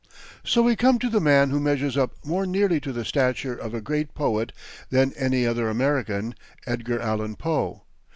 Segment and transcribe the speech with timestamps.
[0.43, 3.75] So we come to the man who measures up more nearly to the stature of
[3.75, 4.51] a great poet
[4.89, 6.33] than any other American
[6.65, 7.83] Edgar Allan Poe.